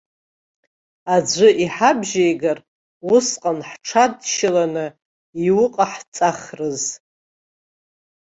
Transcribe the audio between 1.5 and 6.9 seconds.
иҳабжьеигар, усҟан ҳҽадшьыланы иауҟаҳҵахрыз.